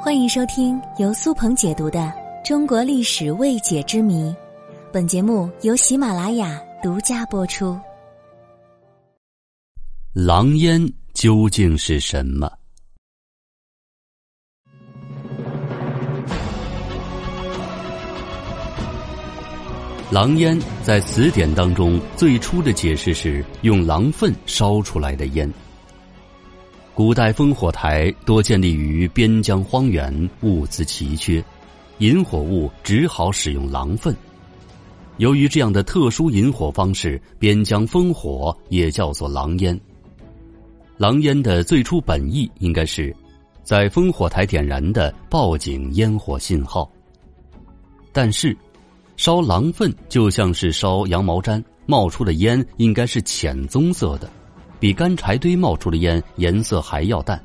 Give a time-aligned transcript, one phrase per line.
[0.00, 1.98] 欢迎收听由苏鹏解读的
[2.46, 4.30] 《中国历史未解之谜》，
[4.92, 7.76] 本节目由喜马拉雅独家播出。
[10.12, 10.80] 狼烟
[11.14, 12.48] 究竟是什么？
[20.12, 25.52] 狼烟在词典当中最初的解释是用狼粪烧出来的烟。
[26.98, 31.40] 古代烽火台多建立于边疆荒原，物资奇缺，
[31.98, 34.12] 引火物只好使用狼粪。
[35.18, 39.80] 由于这样的特殊引火方式，边疆烽火也叫做狼烟。
[40.96, 43.14] 狼烟的最初本意应该是，
[43.62, 46.90] 在烽火台点燃的报警烟火信号。
[48.10, 48.56] 但是，
[49.16, 54.28] 烧狼粪就像是烧羊毛毡，冒出的烟应该是浅棕色的。
[54.80, 57.40] 比干柴堆冒出的烟颜色还要淡。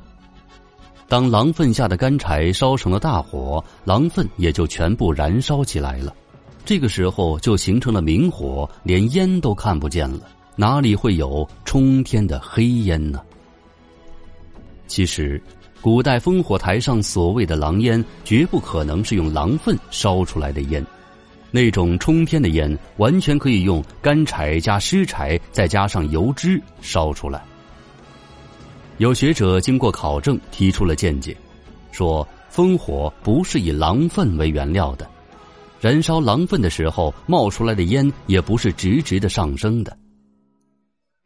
[1.08, 6.14] 当狼粪下的干柴烧成了大火，狼粪也就全部燃烧起来了。
[6.64, 10.20] 这个时候就形成了明火，连烟都看不见了，
[10.56, 13.20] 哪里会有冲天的黑烟呢？
[14.86, 15.40] 其实，
[15.80, 20.84] 古代烽火台上所谓的狼烟，绝不可能是用狼粪烧出来的烟。
[21.54, 27.40] 那种冲天的烟，完全可以用干柴加湿柴，再加上油脂烧出来。
[28.98, 31.36] 有学者经过考证，提出了见解，
[31.92, 35.08] 说烽火不是以狼粪为原料的，
[35.80, 39.96] 燃烧狼粪的时候冒出来的烟也不是直直的上升的。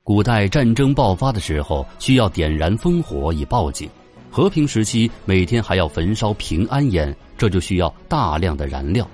[0.02, 3.88] 古代战争爆发的时候需要点燃烽火以报警，
[4.30, 9.08] 和平时期每天还要焚烧平安烟，这就需要大量的燃料。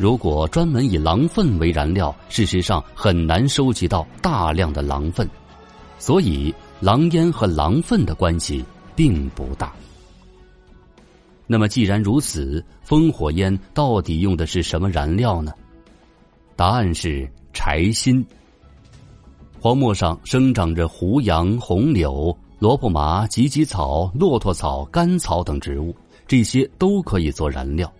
[0.00, 5.28] 如果专门以狼粪为燃料，事实上很难收集到大量的狼粪，
[5.98, 8.64] 所以狼烟和狼粪的关系
[8.96, 9.74] 并不大。
[11.46, 15.52] 那么既然如此，烽火烟到底用的是什么燃料呢？
[16.56, 18.24] 答案是柴薪。
[19.60, 25.94] 荒漠上生长着胡杨、红柳、萝卜麻、芨芨草、骆驼草、甘草等植物，
[26.26, 27.92] 这些都可以做燃料。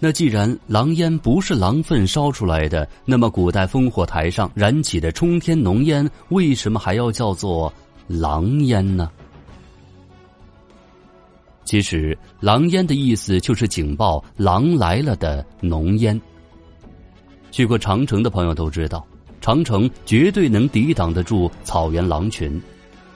[0.00, 7.72] 那既然狼烟不是狼粪烧出来的，那么古代烽火台上燃起的冲天浓烟，为什么还要叫做
[8.06, 9.10] 狼烟呢？
[11.64, 16.18] 其实，狼烟的意思就是警报狼来了的浓烟。
[17.50, 19.04] 去过长城的朋友都知道，
[19.40, 22.60] 长城绝对能抵挡得住草原狼群，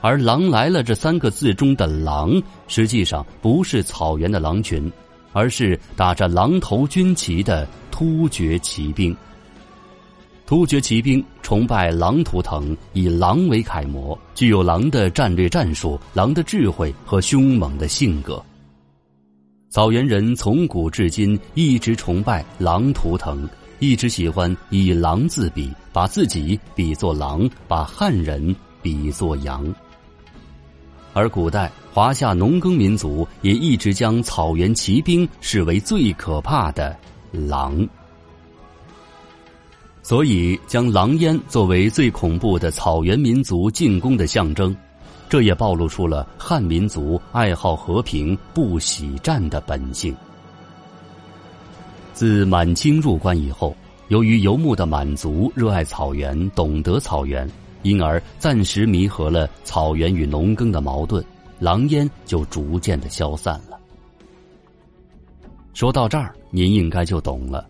[0.01, 4.91] 而“狼来了”这三个字中的“狼”，实际上不是草原的狼群。
[5.33, 9.17] 而是打着狼头军旗的突厥骑兵。
[10.45, 18.43] 突厥骑兵崇拜狼图腾，以狼为楷模，具有狼的战略战术、狼的智慧和凶猛的性格。
[19.71, 29.65] 草原人从古至今一直崇拜狼图腾，一直喜欢以狼自比，把自己比作狼，把汉人比作羊。
[31.15, 36.97] 而古代华夏农耕民族也一直将草原骑兵视为最可怕的
[37.31, 37.87] 狼，
[40.03, 44.75] 所以将狼烟作为最恐怖的草原民族进攻的象征，
[45.29, 50.15] 这也暴露出了汉民族爱好和平、不喜战的本性。
[52.15, 53.77] 自满清入关以后，
[54.09, 57.49] 由于游牧的满族热爱草原，懂得草原。
[57.83, 61.25] 因而暂时弥合了草原与农耕的矛盾，
[61.59, 63.79] 狼烟就逐渐的消散了。
[65.75, 67.67] 说到这儿，您应该就懂了，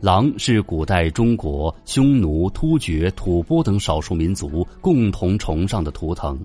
[0.00, 6.38] 狼是古代中国匈奴、突厥、吐蕃等少数民族共同崇尚的图腾，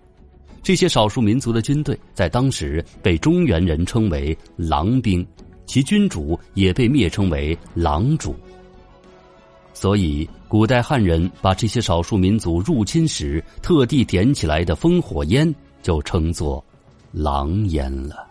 [0.62, 5.26] 这些少数民族的军队在当时被中原人称为狼兵，
[5.66, 8.36] 其君主也被蔑称为狼主。
[9.82, 16.62] 所以，古代汉人把这些少数民族入侵时特地点起来的烽火烟，就称作
[17.14, 18.29] 狼烟了。